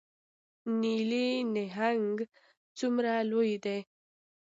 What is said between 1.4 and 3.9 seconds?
نهنګ څومره لوی دی؟